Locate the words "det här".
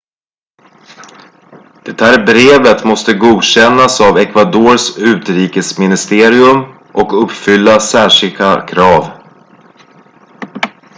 1.85-2.25